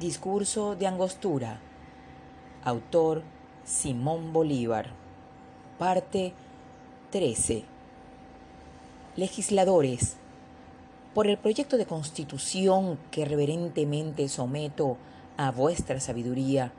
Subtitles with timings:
[0.00, 1.58] Discurso de Angostura.
[2.62, 3.24] Autor
[3.64, 4.90] Simón Bolívar.
[5.76, 6.34] Parte
[7.10, 7.64] 13.
[9.16, 10.14] Legisladores.
[11.14, 14.98] Por el proyecto de constitución que reverentemente someto
[15.36, 16.70] a vuestra sabiduría,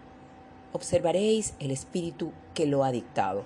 [0.72, 3.44] observaréis el espíritu que lo ha dictado.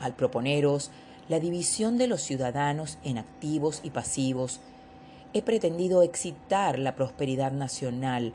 [0.00, 0.90] Al proponeros
[1.28, 4.58] la división de los ciudadanos en activos y pasivos,
[5.36, 8.32] he pretendido excitar la prosperidad nacional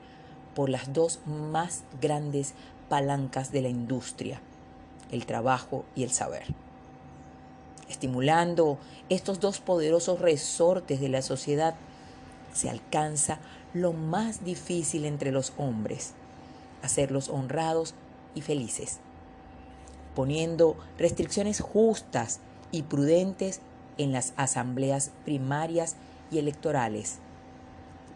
[0.53, 2.53] por las dos más grandes
[2.89, 4.39] palancas de la industria,
[5.11, 6.43] el trabajo y el saber.
[7.89, 8.77] Estimulando
[9.09, 11.73] estos dos poderosos resortes de la sociedad,
[12.53, 13.39] se alcanza
[13.73, 16.13] lo más difícil entre los hombres,
[16.83, 17.95] hacerlos honrados
[18.35, 18.99] y felices,
[20.13, 23.59] poniendo restricciones justas y prudentes
[23.97, 25.95] en las asambleas primarias
[26.31, 27.19] y electorales.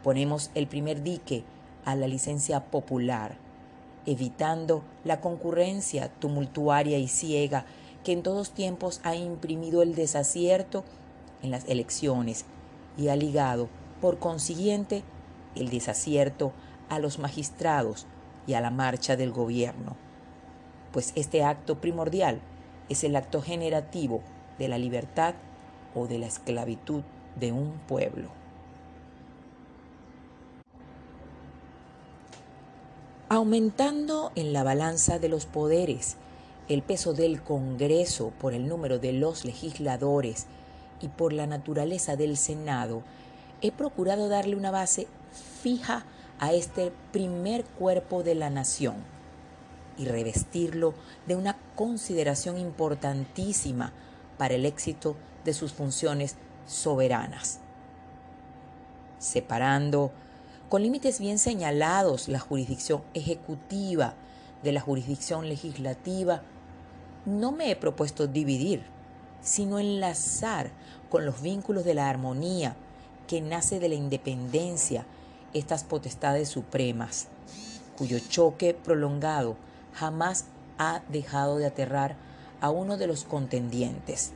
[0.04, 1.44] Ponemos el primer dique
[1.84, 3.38] a la licencia popular,
[4.06, 7.66] evitando la concurrencia tumultuaria y ciega
[8.04, 10.84] que en todos tiempos ha imprimido el desacierto
[11.42, 12.46] en las elecciones
[12.98, 13.68] y ha ligado,
[14.02, 15.04] por consiguiente,
[15.56, 16.54] el desacierto
[16.90, 18.06] a los magistrados
[18.48, 19.96] y a la marcha del gobierno,
[20.92, 22.40] pues este acto primordial
[22.90, 24.22] es el acto generativo
[24.60, 25.34] de la libertad
[25.96, 27.04] o de la esclavitud
[27.40, 28.30] de un pueblo.
[33.28, 36.18] Aumentando en la balanza de los poderes
[36.70, 40.46] el peso del Congreso por el número de los legisladores
[41.02, 43.04] y por la naturaleza del Senado,
[43.62, 45.08] he procurado darle una base
[45.62, 46.06] fija
[46.40, 48.96] a este primer cuerpo de la nación
[49.98, 50.94] y revestirlo
[51.28, 53.94] de una consideración importantísima
[54.38, 57.60] para el éxito de sus funciones soberanas,
[59.20, 60.12] separando
[60.70, 64.16] con límites bien señalados la jurisdicción ejecutiva
[64.64, 66.42] de la jurisdicción legislativa,
[67.26, 68.84] no me he propuesto dividir,
[69.42, 70.72] sino enlazar
[71.10, 72.76] con los vínculos de la armonía
[73.28, 75.06] que nace de la independencia
[75.54, 77.28] estas potestades supremas,
[77.98, 79.56] cuyo choque prolongado
[79.94, 80.46] jamás
[80.78, 82.16] ha dejado de aterrar
[82.60, 84.34] a uno de los contendientes.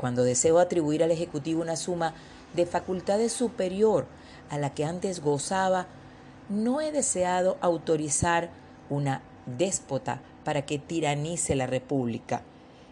[0.00, 2.14] Cuando deseo atribuir al Ejecutivo una suma
[2.54, 4.06] de facultades superior
[4.48, 5.88] a la que antes gozaba,
[6.48, 8.48] no he deseado autorizar
[8.88, 12.40] una déspota para que tiranice la República,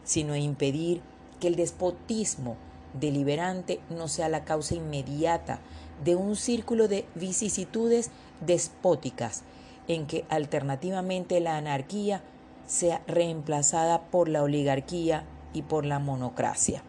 [0.05, 1.01] sino impedir
[1.41, 2.59] que el despotismo
[2.93, 5.61] deliberante no sea la causa inmediata
[6.05, 8.11] de un círculo de vicisitudes
[8.43, 9.45] despóticas
[9.87, 12.21] en que alternativamente la anarquía
[12.67, 16.83] sea reemplazada por la oligarquía y por la monocracia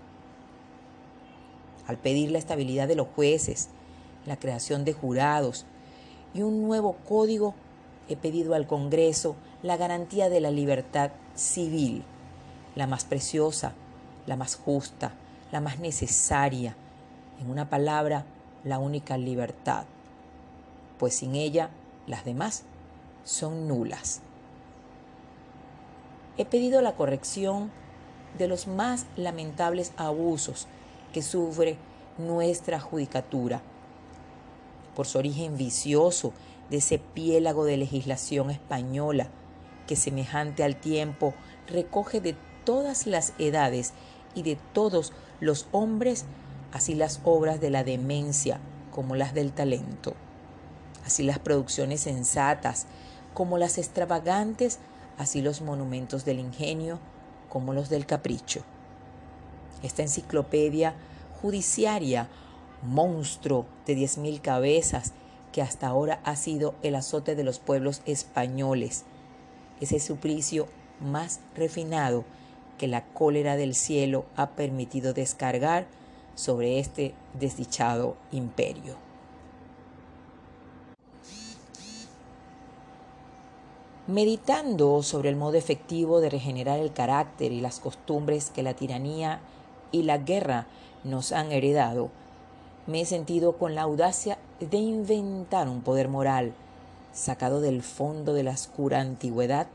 [1.89, 3.69] al pedir la estabilidad de los jueces,
[4.27, 5.65] la creación de jurados
[6.35, 7.55] y un nuevo código,
[8.07, 12.03] he pedido al Congreso la garantía de la libertad civil,
[12.75, 13.73] la más preciosa,
[14.27, 15.13] la más justa,
[15.51, 16.75] la más necesaria,
[17.41, 18.23] en una palabra,
[18.63, 19.85] la única libertad,
[20.99, 21.71] pues sin ella
[22.05, 22.65] las demás
[23.23, 24.21] son nulas.
[26.37, 27.71] He pedido la corrección
[28.37, 30.67] de los más lamentables abusos
[31.13, 31.77] que sufre
[32.17, 33.61] nuestra judicatura.
[34.95, 36.33] Por su origen vicioso
[36.69, 39.29] de ese piélago de legislación española
[39.87, 41.33] que semejante al tiempo
[41.67, 43.93] recoge de todas las edades
[44.35, 46.25] y de todos los hombres,
[46.71, 48.59] así las obras de la demencia
[48.91, 50.13] como las del talento,
[51.05, 52.85] así las producciones sensatas
[53.33, 54.79] como las extravagantes,
[55.17, 56.99] así los monumentos del ingenio
[57.49, 58.61] como los del capricho.
[59.83, 60.95] Esta enciclopedia
[61.41, 62.27] judiciaria,
[62.83, 65.13] monstruo de diez mil cabezas,
[65.51, 69.03] que hasta ahora ha sido el azote de los pueblos españoles,
[69.81, 70.67] ese suplicio
[70.99, 72.25] más refinado
[72.77, 75.87] que la cólera del cielo ha permitido descargar
[76.35, 78.95] sobre este desdichado imperio.
[84.07, 89.39] Meditando sobre el modo efectivo de regenerar el carácter y las costumbres que la tiranía
[89.91, 90.67] y la guerra
[91.03, 92.09] nos han heredado,
[92.87, 96.53] me he sentido con la audacia de inventar un poder moral
[97.13, 99.67] sacado del fondo de la oscura antigüedad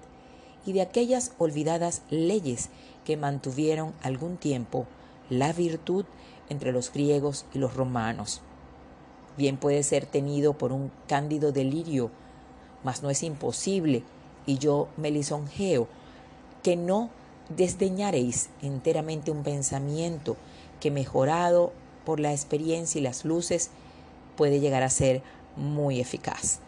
[0.66, 2.70] y de aquellas olvidadas leyes
[3.04, 4.86] que mantuvieron algún tiempo
[5.30, 6.04] la virtud
[6.48, 8.40] entre los griegos y los romanos.
[9.36, 12.10] Bien puede ser tenido por un cándido delirio,
[12.82, 14.02] mas no es imposible,
[14.46, 15.88] y yo me lisonjeo,
[16.62, 17.10] que no
[17.48, 20.36] desdeñaréis enteramente un pensamiento
[20.80, 21.72] que mejorado
[22.04, 23.70] por la experiencia y las luces
[24.36, 25.22] puede llegar a ser
[25.56, 26.60] muy eficaz.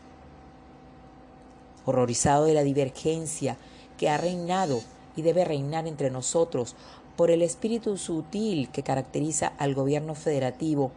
[1.84, 3.56] Horrorizado de la divergencia
[3.96, 4.81] que ha reinado
[5.14, 6.76] y debe reinar entre nosotros
[7.17, 10.93] por el espíritu sutil que caracteriza al gobierno federativo,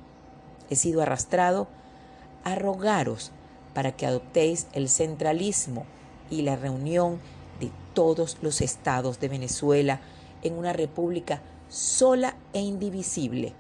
[0.70, 1.68] he sido arrastrado
[2.44, 3.32] a rogaros
[3.74, 5.86] para que adoptéis el centralismo
[6.30, 7.20] y la reunión
[8.00, 10.00] todos los estados de Venezuela
[10.42, 13.52] en una república sola e indivisible.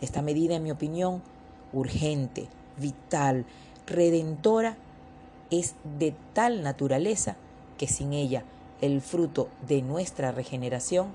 [0.00, 1.22] Esta medida, en mi opinión,
[1.74, 2.48] urgente,
[2.78, 3.44] vital,
[3.86, 4.78] redentora,
[5.50, 7.36] es de tal naturaleza
[7.76, 8.42] que sin ella
[8.80, 11.08] el fruto de nuestra regeneración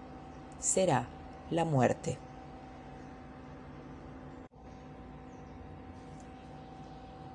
[0.59, 1.07] será
[1.50, 2.19] la muerte.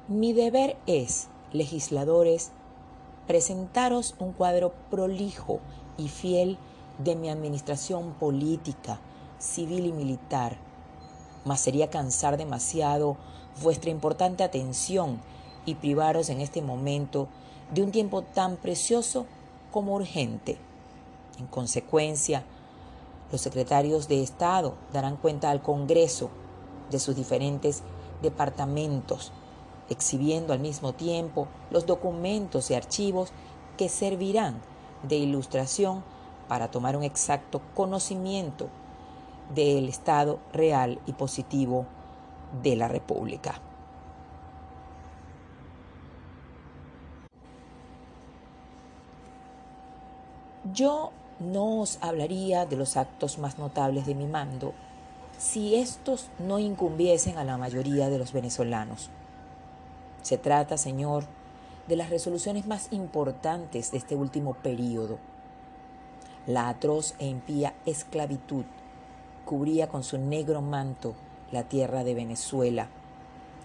[0.07, 2.53] Mi deber es, legisladores,
[3.27, 5.61] presentaros un cuadro prolijo
[5.97, 6.59] y fiel
[6.99, 9.01] de mi administración política,
[9.39, 10.57] civil y militar.
[11.45, 13.17] Mas sería cansar demasiado
[13.63, 15.21] vuestra importante atención
[15.65, 17.29] y privaros en este momento
[17.73, 19.27] de un tiempo tan precioso
[19.71, 20.59] como urgente.
[21.39, 22.45] En consecuencia,
[23.33, 26.31] los secretarios de Estado darán cuenta al Congreso
[26.91, 27.83] de sus diferentes
[28.23, 29.33] departamentos,
[29.89, 33.33] exhibiendo al mismo tiempo los documentos y archivos
[33.77, 34.61] que servirán
[35.03, 36.03] de ilustración
[36.49, 38.69] para tomar un exacto conocimiento
[39.55, 41.87] del estado real y positivo
[42.63, 43.61] de la República.
[50.73, 54.73] Yo no os hablaría de los actos más notables de mi mando
[55.39, 59.11] si estos no incumbiesen a la mayoría de los venezolanos.
[60.27, 61.23] Se trata, Señor,
[61.87, 65.19] de las resoluciones más importantes de este último período.
[66.49, 68.65] La atroz e impía esclavitud
[69.45, 71.15] cubría con su negro manto
[71.53, 72.89] la tierra de Venezuela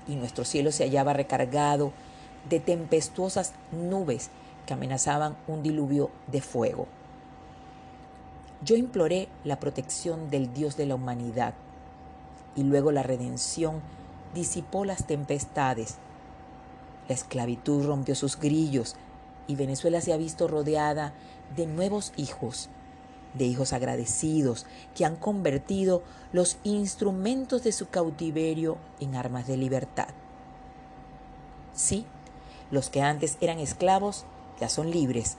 [0.07, 1.93] y nuestro cielo se hallaba recargado
[2.47, 4.29] de tempestuosas nubes
[4.67, 6.85] que amenazaban un diluvio de fuego.
[8.63, 11.55] Yo imploré la protección del Dios de la humanidad
[12.55, 13.81] y luego la redención
[14.35, 15.97] disipó las tempestades.
[17.11, 18.95] La esclavitud rompió sus grillos
[19.45, 21.11] y Venezuela se ha visto rodeada
[21.57, 22.69] de nuevos hijos,
[23.33, 24.65] de hijos agradecidos
[24.95, 30.07] que han convertido los instrumentos de su cautiverio en armas de libertad.
[31.73, 32.05] Sí,
[32.71, 34.23] los que antes eran esclavos
[34.61, 35.35] ya son libres.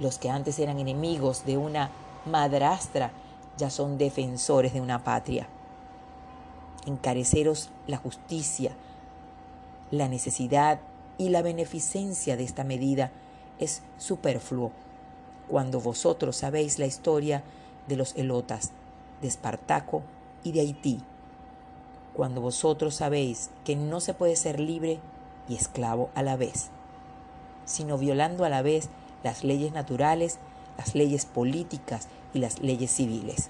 [0.00, 1.90] Los que antes eran enemigos de una
[2.24, 3.10] madrastra
[3.58, 5.48] ya son defensores de una patria.
[6.86, 8.72] Encareceros la justicia,
[9.90, 10.80] la necesidad
[11.16, 13.10] y la beneficencia de esta medida
[13.58, 14.70] es superfluo
[15.48, 17.42] cuando vosotros sabéis la historia
[17.88, 18.70] de los elotas,
[19.22, 20.02] de Espartaco
[20.44, 21.00] y de Haití,
[22.14, 25.00] cuando vosotros sabéis que no se puede ser libre
[25.48, 26.68] y esclavo a la vez,
[27.64, 28.90] sino violando a la vez
[29.22, 30.38] las leyes naturales,
[30.76, 33.48] las leyes políticas y las leyes civiles.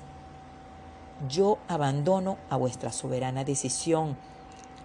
[1.28, 4.16] Yo abandono a vuestra soberana decisión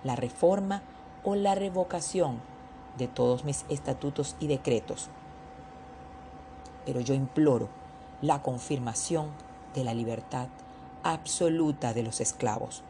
[0.03, 0.81] la reforma
[1.23, 2.39] o la revocación
[2.97, 5.09] de todos mis estatutos y decretos.
[6.85, 7.69] Pero yo imploro
[8.21, 9.27] la confirmación
[9.73, 10.47] de la libertad
[11.03, 12.83] absoluta de los esclavos,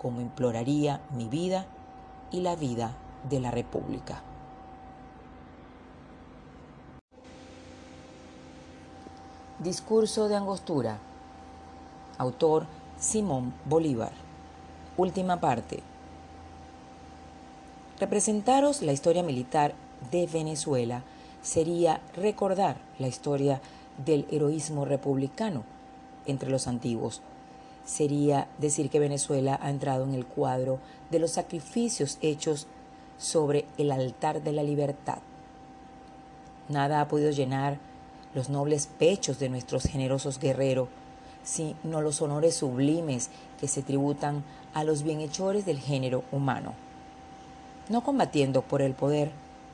[0.00, 1.66] como imploraría mi vida
[2.30, 2.92] y la vida
[3.28, 4.22] de la República.
[9.58, 10.98] Discurso de Angostura.
[12.18, 12.66] Autor
[12.98, 14.12] Simón Bolívar.
[14.96, 15.91] Última parte.
[18.00, 19.74] Representaros la historia militar
[20.10, 21.02] de Venezuela
[21.42, 23.60] sería recordar la historia
[24.04, 25.64] del heroísmo republicano
[26.26, 27.20] entre los antiguos.
[27.84, 30.78] Sería decir que Venezuela ha entrado en el cuadro
[31.10, 32.66] de los sacrificios hechos
[33.18, 35.18] sobre el altar de la libertad.
[36.68, 37.78] Nada ha podido llenar
[38.34, 40.88] los nobles pechos de nuestros generosos guerreros,
[41.44, 43.30] sino los honores sublimes
[43.60, 44.44] que se tributan
[44.74, 46.74] a los bienhechores del género humano,
[47.88, 49.30] no combatiendo por el poder,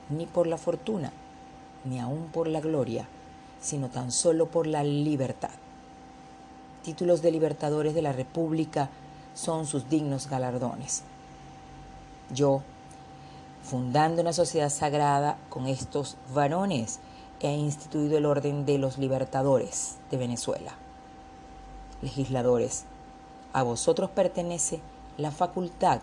[0.08, 1.12] ni por la fortuna,
[1.84, 3.06] ni aun por la gloria,
[3.60, 5.50] sino tan solo por la libertad.
[6.82, 8.88] Títulos de libertadores de la República
[9.34, 11.02] son sus dignos galardones.
[12.32, 12.62] Yo,
[13.62, 17.00] fundando una sociedad sagrada con estos varones,
[17.40, 20.74] he instituido el orden de los libertadores de Venezuela.
[22.02, 22.84] Legisladores,
[23.52, 24.80] a vosotros pertenece
[25.16, 26.00] la facultad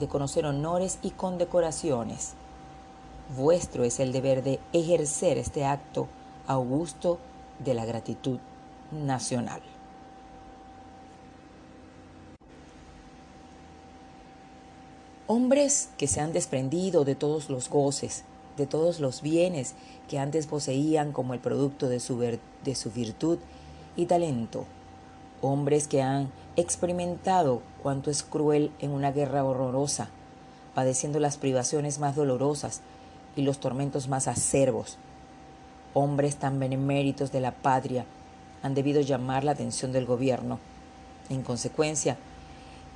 [0.00, 2.34] de conocer honores y condecoraciones.
[3.36, 6.08] Vuestro es el deber de ejercer este acto
[6.46, 7.18] augusto
[7.64, 8.38] de la gratitud
[8.90, 9.62] nacional.
[15.26, 18.24] Hombres que se han desprendido de todos los goces,
[18.58, 19.74] de todos los bienes
[20.08, 23.38] que antes poseían como el producto de su, de su virtud
[23.96, 24.66] y talento.
[25.46, 30.08] Hombres que han experimentado cuánto es cruel en una guerra horrorosa,
[30.74, 32.80] padeciendo las privaciones más dolorosas
[33.36, 34.96] y los tormentos más acerbos.
[35.92, 38.06] Hombres tan beneméritos de la patria
[38.62, 40.60] han debido llamar la atención del gobierno.
[41.28, 42.16] En consecuencia,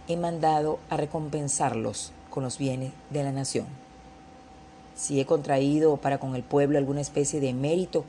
[0.09, 3.67] he mandado a recompensarlos con los bienes de la nación.
[4.97, 8.07] Si he contraído para con el pueblo alguna especie de mérito,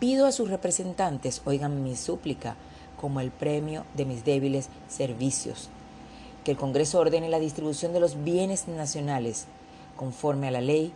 [0.00, 2.56] pido a sus representantes oigan mi súplica
[3.02, 5.68] como el premio de mis débiles servicios.
[6.44, 9.46] Que el Congreso ordene la distribución de los bienes nacionales
[9.96, 10.92] conforme a la ley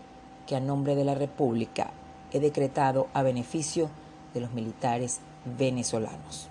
[0.46, 1.90] que a nombre de la República
[2.32, 3.90] he decretado a beneficio
[4.34, 5.18] de los militares
[5.58, 6.48] venezolanos.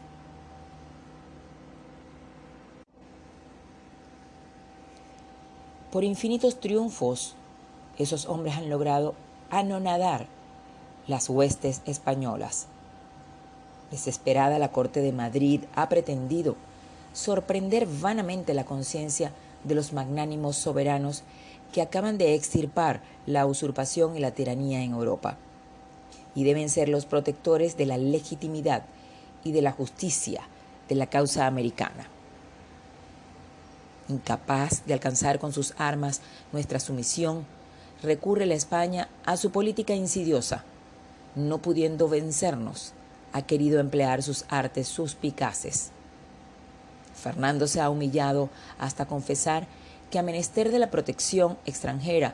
[5.91, 7.35] Por infinitos triunfos,
[7.97, 9.15] esos hombres han logrado
[9.49, 10.27] anonadar
[11.07, 12.67] las huestes españolas.
[13.91, 16.55] Desesperada la corte de Madrid ha pretendido
[17.13, 19.31] sorprender vanamente la conciencia
[19.63, 21.23] de los magnánimos soberanos
[21.71, 25.37] que acaban de extirpar la usurpación y la tiranía en Europa
[26.35, 28.83] y deben ser los protectores de la legitimidad
[29.43, 30.41] y de la justicia
[30.89, 32.07] de la causa americana.
[34.09, 37.45] Incapaz de alcanzar con sus armas nuestra sumisión,
[38.03, 40.63] recurre la España a su política insidiosa.
[41.35, 42.93] No pudiendo vencernos,
[43.35, 45.91] ha querido emplear sus artes suspicaces.
[47.13, 48.49] Fernando se ha humillado
[48.79, 49.67] hasta confesar
[50.09, 52.33] que a menester de la protección extranjera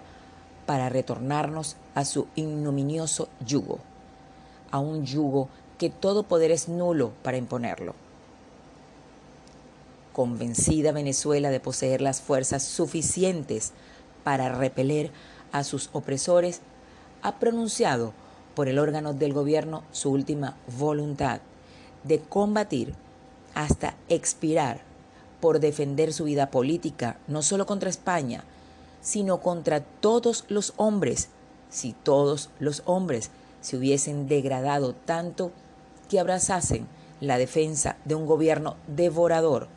[0.67, 3.79] para retornarnos a su ignominioso yugo
[4.69, 7.93] a un yugo que todo poder es nulo para imponerlo.
[10.13, 13.73] Convencida Venezuela de poseer las fuerzas suficientes
[14.23, 15.11] para repeler
[15.51, 16.61] a sus opresores,
[17.21, 18.13] ha pronunciado
[18.55, 21.41] por el órgano del gobierno su última voluntad
[22.03, 22.93] de combatir
[23.53, 24.81] hasta expirar
[25.39, 28.43] por defender su vida política, no solo contra España,
[29.01, 31.29] sino contra todos los hombres,
[31.69, 33.31] si todos los hombres
[33.61, 35.51] se hubiesen degradado tanto
[36.09, 36.87] que abrazasen
[37.19, 39.67] la defensa de un gobierno devorador,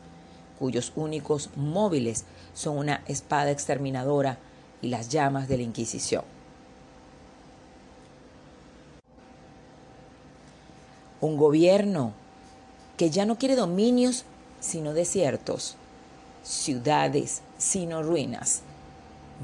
[0.59, 4.37] cuyos únicos móviles son una espada exterminadora
[4.81, 6.34] y las llamas de la Inquisición.
[11.21, 12.13] Un gobierno
[12.97, 14.25] que ya no quiere dominios
[14.59, 15.75] sino desiertos,
[16.43, 18.61] ciudades sino ruinas,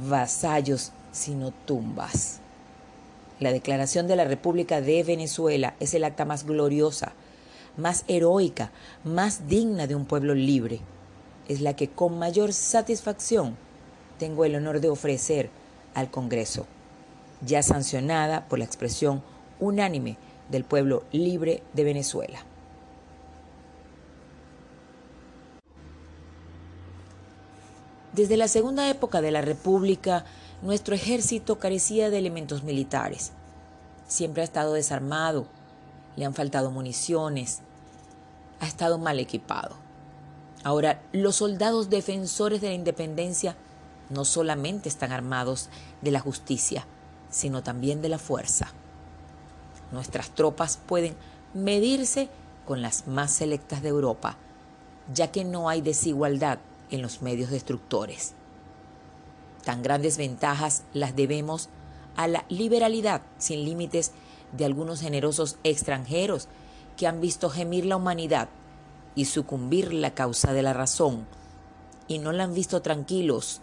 [0.09, 2.39] vasallos sino tumbas.
[3.39, 7.13] La Declaración de la República de Venezuela es el acta más gloriosa,
[7.77, 8.71] más heroica,
[9.03, 10.79] más digna de un pueblo libre.
[11.47, 13.57] Es la que con mayor satisfacción
[14.19, 15.49] tengo el honor de ofrecer
[15.95, 16.67] al Congreso,
[17.45, 19.23] ya sancionada por la expresión
[19.59, 20.17] unánime
[20.51, 22.45] del pueblo libre de Venezuela.
[28.13, 30.25] Desde la segunda época de la República,
[30.61, 33.31] nuestro ejército carecía de elementos militares.
[34.07, 35.47] Siempre ha estado desarmado,
[36.17, 37.61] le han faltado municiones,
[38.59, 39.77] ha estado mal equipado.
[40.63, 43.55] Ahora, los soldados defensores de la independencia
[44.09, 45.69] no solamente están armados
[46.01, 46.85] de la justicia,
[47.29, 48.73] sino también de la fuerza.
[49.91, 51.15] Nuestras tropas pueden
[51.53, 52.29] medirse
[52.65, 54.37] con las más selectas de Europa,
[55.13, 58.33] ya que no hay desigualdad en los medios destructores.
[59.65, 61.69] Tan grandes ventajas las debemos
[62.15, 64.11] a la liberalidad sin límites
[64.51, 66.47] de algunos generosos extranjeros
[66.97, 68.49] que han visto gemir la humanidad
[69.15, 71.25] y sucumbir la causa de la razón,
[72.07, 73.61] y no la han visto tranquilos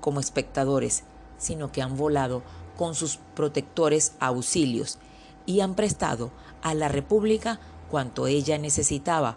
[0.00, 1.04] como espectadores,
[1.38, 2.42] sino que han volado
[2.76, 4.98] con sus protectores auxilios
[5.46, 6.30] y han prestado
[6.62, 7.60] a la República
[7.90, 9.36] cuanto ella necesitaba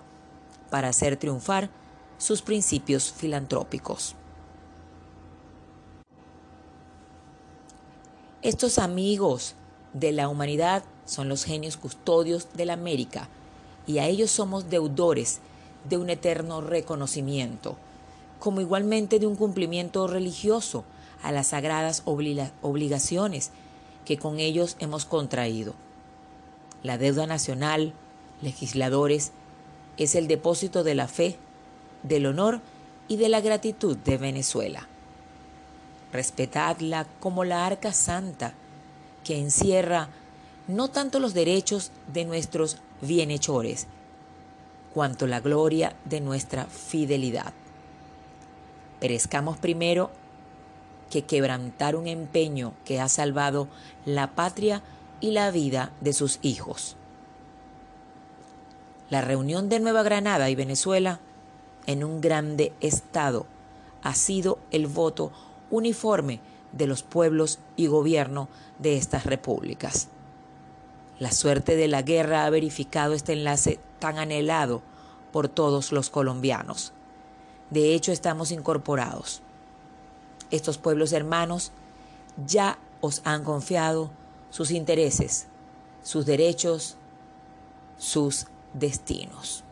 [0.70, 1.70] para hacer triunfar
[2.18, 4.16] sus principios filantrópicos.
[8.42, 9.56] Estos amigos
[9.94, 13.30] de la humanidad son los genios custodios de la América
[13.86, 15.40] y a ellos somos deudores
[15.90, 17.78] de un eterno reconocimiento,
[18.40, 20.84] como igualmente de un cumplimiento religioso
[21.24, 23.52] a las sagradas obligaciones
[24.06, 25.74] que con ellos hemos contraído.
[26.84, 27.94] La deuda nacional,
[28.42, 29.32] legisladores,
[29.98, 31.38] es el depósito de la fe,
[32.04, 32.62] del honor
[33.08, 34.88] y de la gratitud de Venezuela
[36.12, 38.54] respetadla como la arca santa,
[39.24, 40.10] que encierra
[40.68, 43.88] no tanto los derechos de nuestros bienhechores,
[44.94, 47.54] cuanto la gloria de nuestra fidelidad.
[49.00, 50.10] Perezcamos primero
[51.10, 53.68] que quebrantar un empeño que ha salvado
[54.06, 54.82] la patria
[55.20, 56.96] y la vida de sus hijos.
[59.10, 61.20] La reunión de Nueva Granada y Venezuela
[61.86, 63.46] en un grande Estado
[64.04, 65.32] ha sido el voto
[65.72, 66.40] uniforme
[66.72, 70.10] de los pueblos y gobierno de estas repúblicas.
[71.20, 74.82] La suerte de la guerra ha verificado este enlace tan anhelado
[75.32, 76.94] por todos los colombianos.
[77.70, 79.42] De hecho, estamos incorporados.
[80.52, 81.72] Estos pueblos hermanos
[82.46, 84.12] ya os han confiado
[84.50, 85.48] sus intereses,
[86.04, 86.98] sus derechos,
[87.98, 89.64] sus destinos.